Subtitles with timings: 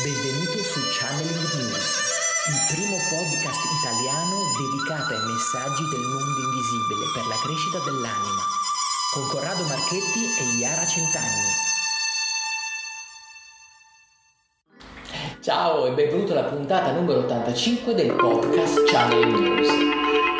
[0.00, 1.84] Benvenuto su Channeling News,
[2.48, 8.40] il primo podcast italiano dedicato ai messaggi del mondo invisibile per la crescita dell'anima,
[9.12, 11.52] con Corrado Marchetti e Iara Centanni.
[15.40, 19.68] Ciao e benvenuto alla puntata numero 85 del podcast Channeling News.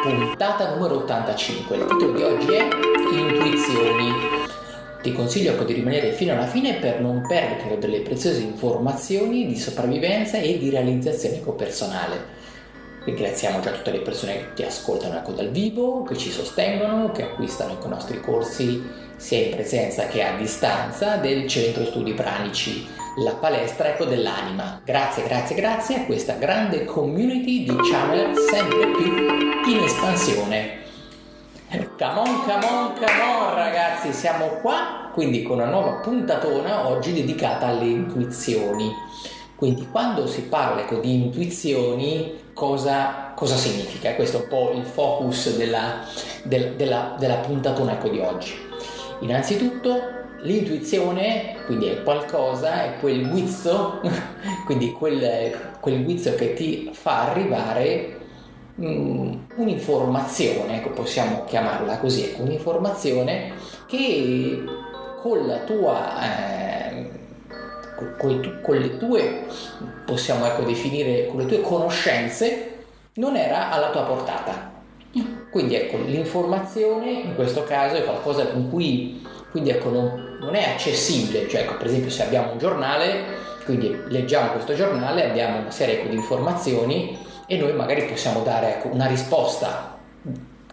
[0.01, 1.77] Puntata numero 85.
[1.77, 2.69] Il titolo di oggi è
[3.13, 4.42] Intuizioni
[5.03, 9.59] ti consiglio ecco di rimanere fino alla fine per non perdere delle preziose informazioni di
[9.59, 12.41] sopravvivenza e di realizzazione ecopersonale.
[13.05, 17.25] Ringraziamo già tutte le persone che ti ascoltano ecco dal vivo, che ci sostengono, che
[17.25, 18.81] acquistano ecco, i nostri corsi
[19.17, 22.87] sia in presenza che a distanza del Centro Studi Pranici,
[23.25, 24.81] la palestra ecco dell'anima.
[24.85, 30.82] Grazie, grazie, grazie a questa grande community di channel sempre più in espansione.
[31.73, 37.15] Come on, come on, come on ragazzi, siamo qua quindi con una nuova puntatona oggi
[37.15, 38.93] dedicata alle intuizioni.
[39.57, 44.15] Quindi quando si parla di intuizioni cosa, cosa, significa?
[44.15, 46.05] Questo è un po' il focus della,
[46.43, 48.53] del, della, della puntatona ecco, di oggi.
[49.21, 49.99] Innanzitutto
[50.43, 54.03] l'intuizione, quindi è qualcosa, è quel guizzo,
[54.67, 58.21] quindi quel, quel guizzo che ti fa arrivare
[58.87, 63.53] un'informazione, ecco, possiamo chiamarla così, ecco, un'informazione
[63.87, 64.65] che
[65.21, 67.11] con la tua eh,
[68.19, 69.45] con, con, le tue
[70.05, 72.71] possiamo ecco, definire con le tue conoscenze
[73.15, 74.71] non era alla tua portata.
[75.51, 80.71] Quindi ecco, l'informazione in questo caso è qualcosa con cui quindi ecco, non, non è
[80.71, 83.23] accessibile, cioè ecco, per esempio se abbiamo un giornale,
[83.67, 87.19] quindi leggiamo questo giornale, abbiamo una serie ecco, di informazioni
[87.53, 89.99] e noi magari possiamo dare ecco, una risposta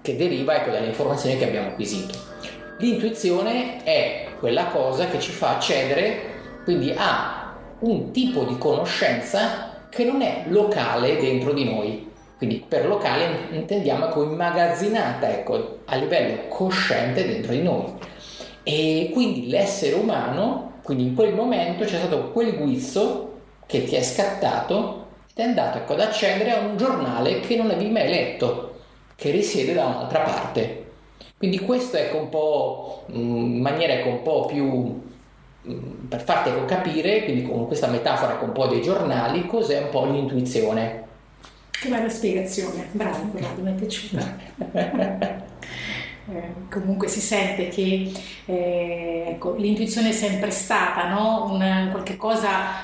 [0.01, 2.17] che deriva ecco, dalle informazioni che abbiamo acquisito.
[2.77, 10.05] L'intuizione è quella cosa che ci fa accedere quindi a un tipo di conoscenza che
[10.05, 12.09] non è locale dentro di noi.
[12.37, 17.91] Quindi per locale intendiamo ecco, immagazzinata ecco, a livello cosciente dentro di noi.
[18.63, 23.33] E quindi l'essere umano, quindi in quel momento c'è stato quel guizzo
[23.65, 24.98] che ti è scattato
[25.41, 28.79] è andato ecco, ad accedere a un giornale che non avevi mai letto,
[29.15, 30.85] che risiede da un'altra parte.
[31.37, 35.01] Quindi questo è ecco, un po' mm, in maniera ecco, un po' più
[35.67, 39.81] mm, per farti ecco, capire, quindi con questa metafora con un po' dei giornali, cos'è
[39.81, 41.07] un po' l'intuizione.
[41.71, 45.47] Che bella spiegazione, bravo, bravo, mi è piaciuta.
[46.31, 48.11] Eh, comunque si sente che
[48.45, 51.49] eh, ecco, l'intuizione è sempre stata no?
[51.49, 52.17] Un, qualche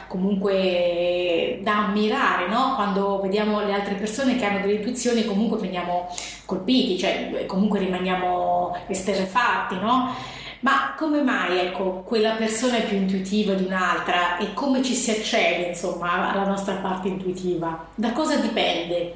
[0.08, 2.74] comunque da ammirare no?
[2.74, 6.08] quando vediamo le altre persone che hanno delle intuizioni comunque veniamo
[6.46, 10.16] colpiti cioè comunque rimaniamo esterrefatti no?
[10.62, 15.12] ma come mai ecco, quella persona è più intuitiva di un'altra e come ci si
[15.12, 19.14] accede insomma alla nostra parte intuitiva da cosa dipende?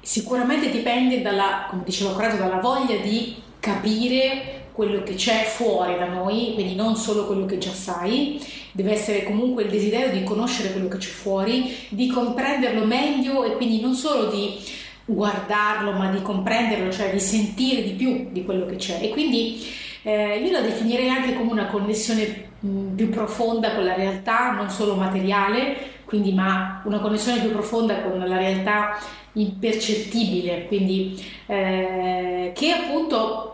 [0.00, 6.52] Sicuramente dipende dalla, come Corrado, dalla voglia di capire quello che c'è fuori da noi,
[6.52, 8.38] quindi non solo quello che già sai,
[8.72, 13.52] deve essere comunque il desiderio di conoscere quello che c'è fuori, di comprenderlo meglio e
[13.52, 14.58] quindi non solo di
[15.06, 18.98] guardarlo, ma di comprenderlo, cioè di sentire di più di quello che c'è.
[19.00, 19.64] E quindi
[20.02, 22.50] eh, io la definirei anche come una connessione
[22.94, 28.18] più profonda con la realtà, non solo materiale, quindi ma una connessione più profonda con
[28.18, 28.98] la realtà
[29.34, 33.53] impercettibile, quindi eh, che appunto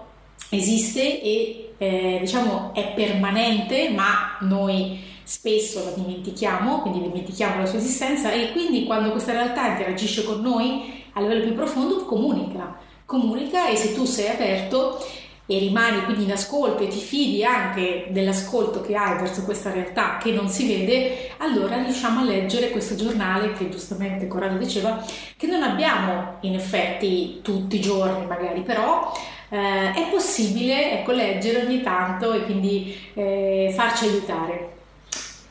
[0.50, 7.78] esiste e eh, diciamo è permanente, ma noi spesso la dimentichiamo, quindi dimentichiamo la sua
[7.78, 13.68] esistenza e quindi quando questa realtà interagisce con noi a livello più profondo comunica, comunica
[13.68, 14.98] e se tu sei aperto
[15.46, 20.18] e rimani quindi in ascolto e ti fidi anche dell'ascolto che hai verso questa realtà
[20.18, 25.04] che non si vede, allora riusciamo a leggere questo giornale che giustamente Corrado diceva
[25.36, 29.12] che non abbiamo in effetti tutti i giorni magari, però
[29.50, 34.68] eh, è possibile ecco, leggere ogni tanto e quindi eh, farci aiutare.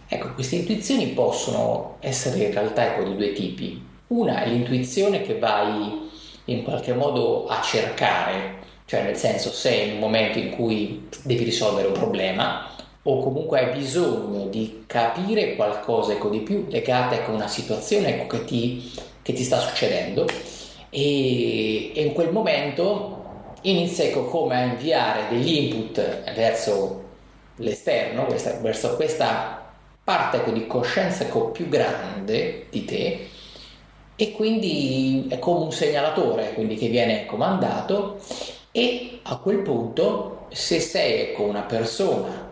[0.07, 3.85] Ecco, queste intuizioni possono essere in realtà ecco, di due tipi.
[4.07, 6.09] Una è l'intuizione che vai
[6.45, 11.43] in qualche modo a cercare, cioè nel senso sei in un momento in cui devi
[11.43, 12.67] risolvere un problema
[13.03, 18.15] o comunque hai bisogno di capire qualcosa ecco, di più legato ecco, a una situazione
[18.15, 18.91] ecco, che, ti,
[19.21, 20.25] che, ti, sta succedendo
[20.89, 23.18] e, e in quel momento
[23.61, 27.03] inizia ecco, come a inviare degli input verso
[27.55, 29.71] l'esterno, questa, verso questa
[30.03, 33.27] parte ecco, di coscienza ecco, più grande di te
[34.15, 38.19] e quindi è come un segnalatore quindi, che viene comandato
[38.71, 42.49] e a quel punto se sei ecco, una persona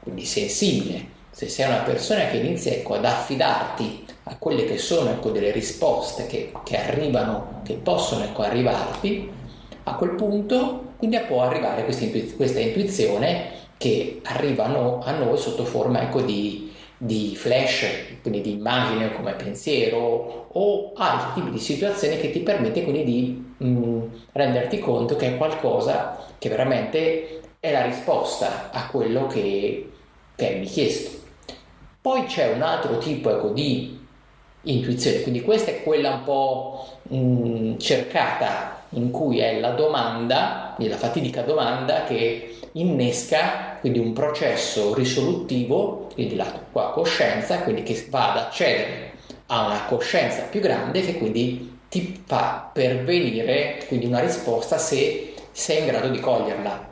[0.00, 5.10] quindi sensibile se sei una persona che inizia ecco, ad affidarti a quelle che sono
[5.10, 9.30] ecco, delle risposte che, che, arrivano, che possono ecco, arrivarti,
[9.84, 15.64] a quel punto quindi può arrivare questa, intuiz- questa intuizione che arrivano a noi sotto
[15.64, 17.86] forma ecco, di, di flash,
[18.20, 23.44] quindi di immagine come pensiero o altri tipi di situazioni che ti permette quindi di
[23.56, 29.90] mh, mm, renderti conto che è qualcosa che veramente è la risposta a quello che,
[30.36, 31.18] che mi chiesto.
[32.02, 33.98] Poi c'è un altro tipo ecco, di
[34.64, 40.74] intuizione, quindi questa è quella un po' mh, mm, cercata in cui è la domanda,
[40.78, 48.06] la fatidica domanda che innesca quindi un processo risolutivo, quindi la tua coscienza, quindi che
[48.10, 49.12] va ad accedere
[49.46, 55.80] a una coscienza più grande che quindi ti fa pervenire quindi una risposta se sei
[55.80, 56.88] in grado di coglierla.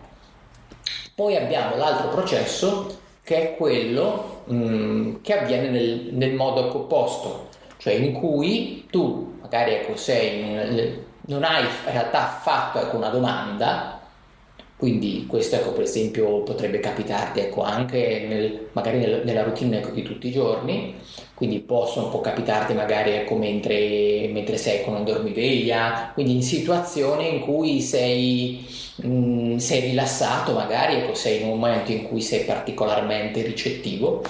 [1.15, 7.49] Poi abbiamo l'altro processo che è quello mh, mm, che avviene nel, nel modo opposto,
[7.77, 14.01] cioè in cui tu magari ecco, sei, non hai in realtà fatto ecco, una domanda,
[14.77, 19.91] quindi questo ecco, per esempio potrebbe capitarti ecco, anche nel, magari nel, nella routine ecco,
[19.91, 20.95] di tutti i giorni,
[21.35, 27.35] quindi possono, può capitarti magari ecco, mentre, mentre, sei con un dormiveglia, quindi in situazioni
[27.35, 28.67] in cui sei,
[28.97, 34.23] mh, mm, sei rilassato, magari ecco, sei in un momento in cui sei particolarmente ricettivo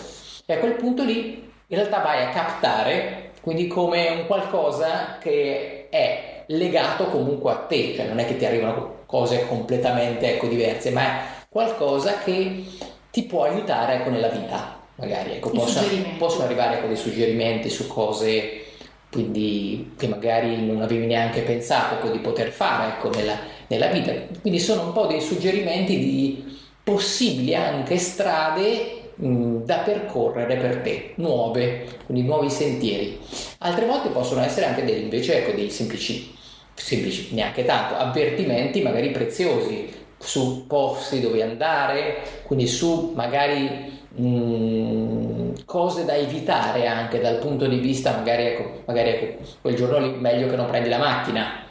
[0.47, 5.78] e a quel punto lì in realtà vai a captare quindi come un qualcosa che
[5.91, 10.91] è legato comunque a te, cioè non è che ti arrivano cose completamente ecco, diverse,
[10.91, 12.65] ma è qualcosa che
[13.11, 15.33] ti può aiutare ecco, nella vita, magari.
[15.33, 15.87] Ecco, possono,
[16.19, 18.65] possono, arrivare ecco, dei suggerimenti su cose
[19.11, 24.13] quindi, che magari non avevi neanche pensato ecco, di poter fare ecco, nella, nella vita.
[24.41, 31.13] Quindi sono un po' dei suggerimenti di possibili anche strade mh, da percorrere per te,
[31.17, 33.19] nuove, quindi nuovi sentieri.
[33.59, 36.37] Altre volte possono essere anche dei, invece ecco, dei semplici
[36.79, 39.89] semplici, neanche tanto, avvertimenti magari preziosi
[40.19, 47.67] su posti dove andare, quindi su magari mh, mm, cose da evitare anche dal punto
[47.67, 51.67] di vista magari, ecco, magari ecco, quel giorno lì meglio che non prendi la macchina.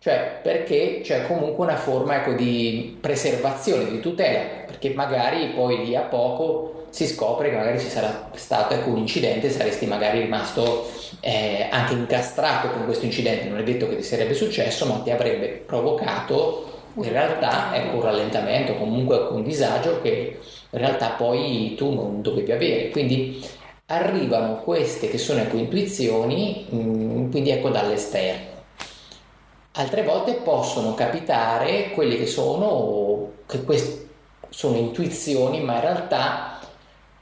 [0.00, 5.96] Cioè, perché c'è comunque una forma ecco, di preservazione, di tutela, perché magari poi lì
[5.96, 10.90] a poco si scopre che magari ci sarà stato ecco, un incidente, saresti magari rimasto
[11.20, 15.10] eh, anche incastrato con questo incidente, non è detto che ti sarebbe successo, ma ti
[15.10, 20.38] avrebbe provocato in realtà ecco, un rallentamento, comunque un disagio che
[20.70, 22.88] in realtà poi tu non dovevi avere.
[22.90, 23.44] Quindi
[23.86, 28.56] arrivano queste che sono ecco, intuizioni, mh, mm, quindi ecco dall'esterno.
[29.72, 34.06] Altre volte possono capitare quelle che sono, che queste
[34.48, 36.47] sono intuizioni, ma in realtà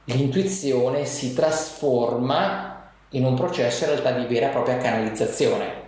[0.09, 5.85] l'intuizione si trasforma in un processo in realtà di vera e propria canalizzazione.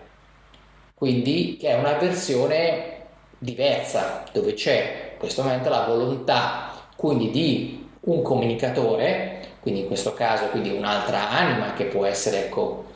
[0.93, 2.97] Quindi che è una versione
[3.37, 10.13] diversa, dove c'è in questo momento la volontà quindi di un comunicatore, quindi in questo
[10.13, 12.87] caso quindi un'altra anima che può essere ecco,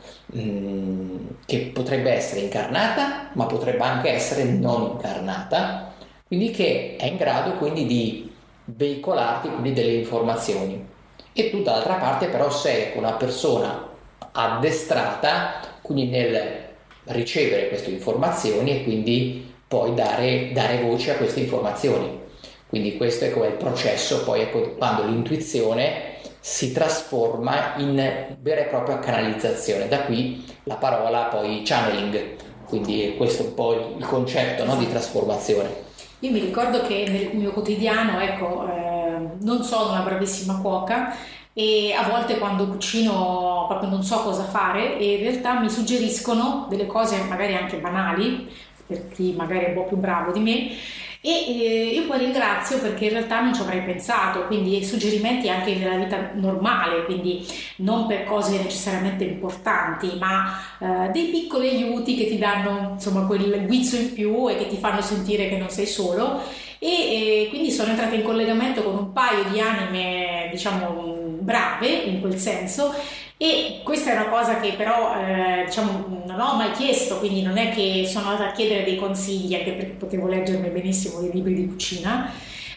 [1.46, 5.92] che potrebbe essere incarnata, ma potrebbe anche essere non incarnata,
[6.26, 8.30] quindi che è in grado quindi di
[8.64, 10.92] veicolarti quindi delle informazioni.
[11.34, 13.88] E tu dall'altra parte però sei una persona
[14.32, 16.62] addestrata quindi nel
[17.06, 22.22] ricevere queste informazioni e quindi poi dare, dare voce a queste informazioni.
[22.68, 28.64] Quindi questo è come il processo poi ecco, quando l'intuizione si trasforma in vera e
[28.64, 29.88] propria canalizzazione.
[29.88, 32.36] Da qui la parola poi channeling,
[32.66, 35.82] quindi questo è un po' il concetto no, di trasformazione.
[36.20, 38.93] Io mi ricordo che nel mio quotidiano, ecco, eh,
[39.40, 41.14] non sono una bravissima cuoca,
[41.56, 46.66] e a volte quando cucino proprio non so cosa fare e in realtà mi suggeriscono
[46.68, 48.50] delle cose magari anche banali
[48.84, 50.70] per chi magari è un po' più bravo di me
[51.26, 55.74] e eh, io poi ringrazio perché in realtà non ci avrei pensato, quindi suggerimenti anche
[55.74, 62.26] nella vita normale, quindi non per cose necessariamente importanti, ma eh, dei piccoli aiuti che
[62.26, 65.86] ti danno insomma quel guizzo in più e che ti fanno sentire che non sei
[65.86, 66.42] solo
[66.84, 72.36] e, quindi sono entrata in collegamento con un paio di anime diciamo brave in quel
[72.36, 72.94] senso
[73.36, 77.56] e questa è una cosa che però eh, diciamo, non ho mai chiesto, quindi non
[77.56, 81.54] è che sono andata a chiedere dei consigli, anche perché potevo leggermi benissimo dei libri
[81.54, 82.30] di cucina,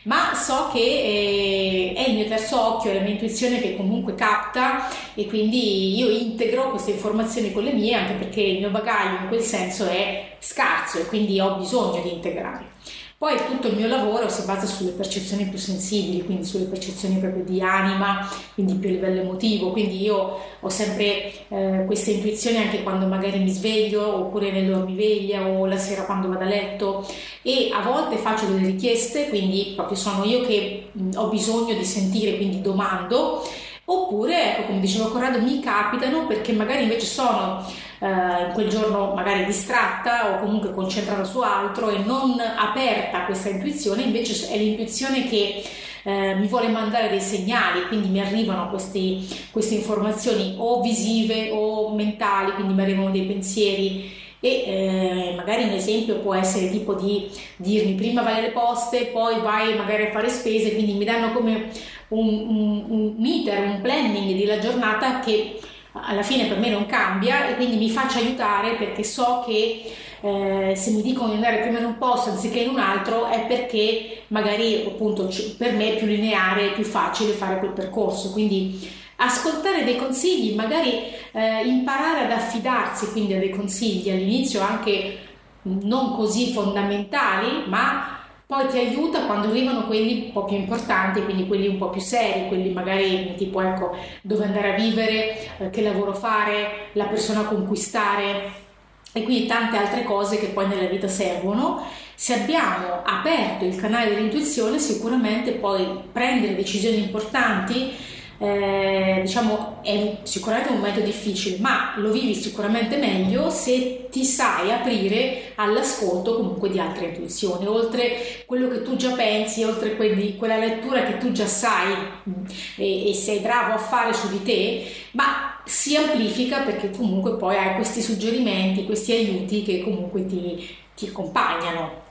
[0.03, 4.15] ma so che eh, è il mio terzo occhio, è la mia intuizione che comunque
[4.15, 9.21] capta e quindi io integro queste informazioni con le mie, anche perché il mio bagaglio
[9.21, 12.76] in quel senso è scarso e quindi ho bisogno di integrare.
[13.19, 17.43] Poi tutto il mio lavoro si basa sulle percezioni più sensibili, quindi sulle percezioni proprio
[17.43, 22.83] di anima, quindi più a livello emotivo, quindi io ho sempre eh, queste intuizioni anche
[22.83, 27.07] quando magari mi sveglio oppure nel dormiveglia o la sera quando vado a letto.
[27.41, 31.85] E a volte faccio delle richieste, quindi proprio sono io che mh, ho bisogno di
[31.85, 33.41] sentire, quindi domando
[33.89, 37.65] Oppure, ecco, come diceva Corrado, mi capitano perché magari invece sono
[37.99, 43.47] eh, quel giorno magari distratta o comunque concentrata su altro e non aperta a questa
[43.47, 45.63] intuizione, invece è l'intuizione che
[46.03, 51.95] eh, mi vuole mandare dei segnali, quindi mi arrivano questi, queste informazioni o visive o
[51.95, 57.29] mentali, quindi mi arrivano dei pensieri e eh, magari un esempio può essere tipo di
[57.55, 61.69] dirmi prima vai alle poste, poi vai magari a fare spese, quindi mi danno come
[62.09, 65.59] un, un, un meter, un planning della giornata che
[65.91, 69.91] alla fine per me non cambia e quindi mi faccio aiutare perché so che
[70.21, 73.45] eh, se mi dicono di andare prima in un posto anziché in un altro è
[73.45, 78.31] perché magari appunto per me è più lineare, è più facile fare quel percorso.
[78.31, 85.17] Quindi ascoltare dei consigli, magari eh, imparare ad affidarsi quindi a dei consigli all'inizio anche
[85.63, 91.47] non così fondamentali, ma poi ti aiuta quando arrivano quelli un po' più importanti, quindi
[91.47, 95.81] quelli un po' più seri, quelli magari tipo ecco dove andare a vivere, eh, che
[95.81, 98.65] lavoro fare, la persona a conquistare
[99.11, 101.83] e quindi tante altre cose che poi nella vita servono.
[102.15, 107.93] Se abbiamo aperto il canale dell'intuizione sicuramente poi prendere decisioni importanti
[108.39, 114.71] eh, diciamo è sicuramente un momento difficile, ma lo vivi sicuramente meglio se ti sai
[114.71, 120.57] aprire all'ascolto comunque di altre intuizioni, oltre quello che tu già pensi, oltre quelli, quella
[120.57, 121.93] lettura che tu già sai
[122.29, 127.37] mm, e, e sei bravo a fare su di te, ma si amplifica perché comunque
[127.37, 132.05] poi hai questi suggerimenti, questi aiuti che comunque ti, ti accompagnano.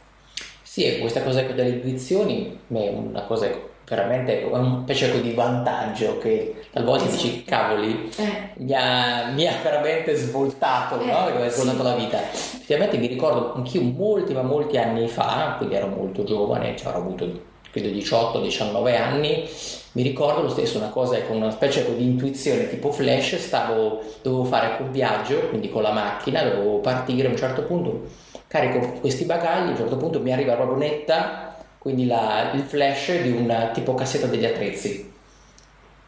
[0.62, 6.66] Sì, questa cosa delle intuizioni è una cosa veramente è un pezzetto di vantaggio che
[6.72, 7.22] talvolta esatto.
[7.22, 8.50] dici cavoli eh.
[8.56, 11.30] mi, ha, mi, ha, veramente svoltato eh, no?
[11.36, 11.82] mi ha svoltato sì.
[11.84, 16.76] la vita effettivamente mi ricordo anch'io molti ma molti anni fa quindi ero molto giovane
[16.76, 19.48] cioè, avrò avuto credo 18-19 anni
[19.92, 24.44] mi ricordo lo stesso una cosa con una specie di intuizione tipo flash stavo dovevo
[24.44, 28.08] fare un viaggio quindi con la macchina dovevo partire a un certo punto
[28.48, 31.55] carico questi bagagli a un certo punto mi arriva proprio netta
[31.86, 35.08] quindi la, il flash di una tipo cassetta degli attrezzi,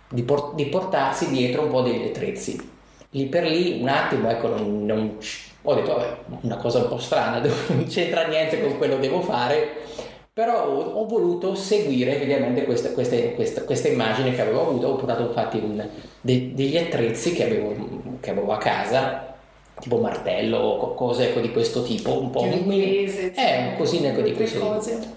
[0.08, 2.70] di, por, di, portarsi dietro un po' degli attrezzi.
[3.11, 5.18] Lì per lì, un attimo, ecco, non, non,
[5.62, 9.20] ho detto, vabbè, una cosa un po' strana, non c'entra niente con quello che devo
[9.20, 9.68] fare,
[10.32, 14.97] però ho, ho voluto seguire ovviamente questa, questa, questa, questa, immagine che avevo avuto, ho
[14.97, 15.88] portato infatti un,
[16.20, 19.32] de, degli attrezzi che avevo, che avevo a casa,
[19.78, 24.32] tipo martello o cose ecco, di questo tipo, un po' inglese, eh, cosine ecco, di
[24.32, 25.16] questo tipo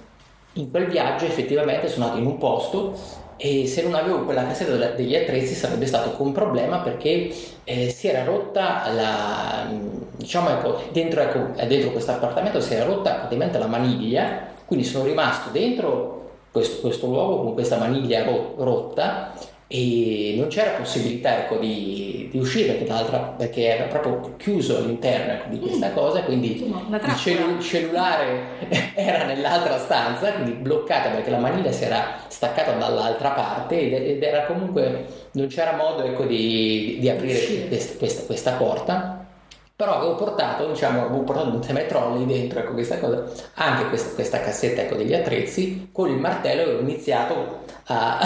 [0.53, 2.93] in quel viaggio effettivamente sono andato in un posto
[3.38, 8.08] e se non avevo quella cassetta degli attrezzi sarebbe stato un problema perché eh, si
[8.08, 9.67] era rotta la
[10.15, 15.05] diciamo ecco dentro, ecco, dentro questo appartamento si era rotta praticamente la maniglia quindi sono
[15.05, 16.20] rimasto dentro
[16.51, 19.34] questo, questo luogo con questa maniglia ro- rotta
[19.73, 25.59] e non c'era possibilità ecco, di, di, uscire perché, era proprio chiuso all'interno ecco, di
[25.59, 25.93] questa mm.
[25.93, 32.17] cosa quindi il cellu- cellulare era nell'altra stanza quindi bloccata perché la maniglia si era
[32.27, 37.97] staccata dall'altra parte ed, ed era comunque non c'era modo ecco, di, di, aprire questa,
[37.97, 39.25] questa, questa porta.
[39.73, 43.23] Però avevo portato, diciamo, avevo portato un semi-trolley dentro, ecco questa cosa,
[43.55, 47.61] anche questa, questa cassetta ecco, degli attrezzi, con il martello ho iniziato
[47.91, 48.19] a,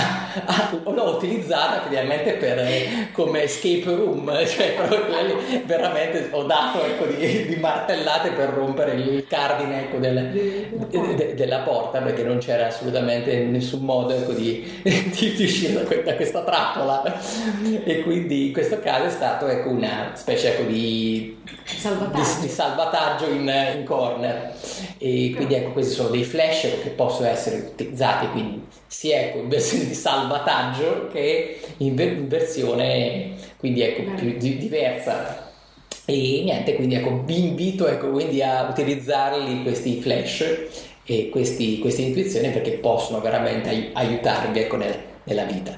[0.46, 7.46] a, l'ho utilizzata ovviamente per, come escape room, cioè proprio veramente ho dato ecco, di,
[7.48, 10.30] di, martellate per rompere il cardine ecco, del,
[10.90, 15.74] de, de, della porta, perché non c'era assolutamente nessun modo ecco, di, di, di, uscire
[16.04, 17.04] da questa, trappola,
[17.84, 22.50] e quindi in questo caso è stato ecco, una specie ecco, di salvataggio, di, di
[22.50, 24.54] salvataggio in, in, corner.
[24.98, 28.64] E quindi ecco questi sono dei flash che possono essere utilizzati quindi
[28.96, 35.52] sia ecco, in versione di salvataggio che in, in versione quindi ecco più di, diversa.
[36.06, 40.46] E niente quindi ecco vi invito ecco quindi a utilizzarli questi flash
[41.04, 45.78] e questi, queste intuizioni perché possono veramente aiutarvi ecco nel, nella vita.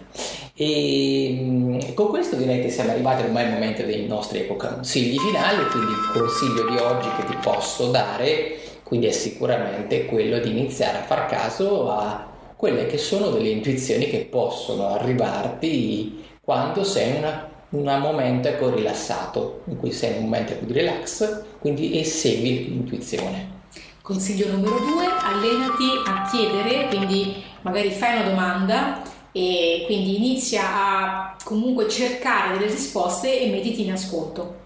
[0.54, 5.66] E mm, con questo direi che siamo arrivati ormai al momento dei nostri consigli finali,
[5.72, 11.00] quindi il consiglio di oggi che ti posso dare quindi è sicuramente quello di iniziare
[11.00, 17.34] a far caso a quelle che sono delle intuizioni che possono arrivarti quando sei in
[17.70, 22.04] un momento ecco, rilassato, in cui sei in un momento ecco, di relax, quindi e
[22.04, 23.56] segui l'intuizione.
[24.02, 31.36] Consiglio numero due, allenati a chiedere, quindi magari fai una domanda e quindi inizia a
[31.44, 34.66] comunque cercare delle risposte e mettiti in ascolto.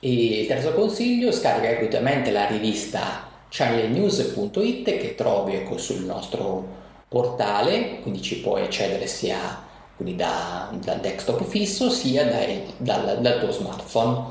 [0.00, 6.79] E terzo consiglio, scarica gratuitamente la rivista channelnews.it che trovi ecco, sul nostro
[7.10, 13.50] portale, quindi ci puoi accedere sia da, dal desktop fisso sia dai, dal, dal tuo
[13.50, 14.28] smartphone.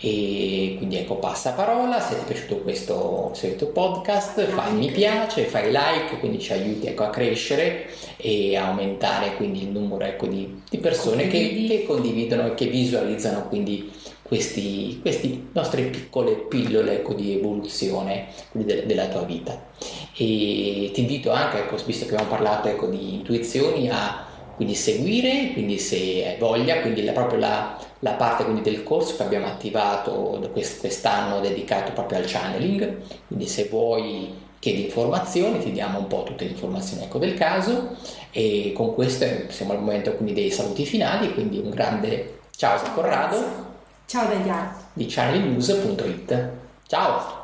[0.00, 5.42] E quindi ecco passa parola se ti è piaciuto questo, questo podcast fai mi piace
[5.42, 10.28] fai like quindi ci aiuti ecco, a crescere e a aumentare quindi il numero ecco,
[10.28, 13.90] di, di, persone che, che, condividono e che visualizzano quindi
[14.28, 19.66] questi, questi nostre piccole pillole ecco, di evoluzione de, della tua vita.
[20.14, 25.52] E ti invito anche ecco, visto che abbiamo parlato ecco, di intuizioni a quindi seguire,
[25.52, 29.46] quindi se hai voglia, quindi la, proprio la, la parte quindi del corso che abbiamo
[29.46, 32.96] attivato quest'anno dedicato proprio al channeling,
[33.28, 37.96] quindi se vuoi chiedi informazioni, ti diamo un po' tutte le informazioni ecco, del caso.
[38.32, 43.67] E con questo siamo al momento quindi dei saluti finali, quindi un grande ciao Corrado.
[44.08, 44.74] Ciao Daglia.
[44.94, 46.50] Di channelingnews.it.
[46.86, 47.37] Ciao!